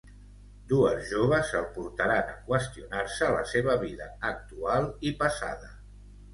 [0.69, 5.75] Dues joves el portaran a qüestionar-se la seva vida actual i passada.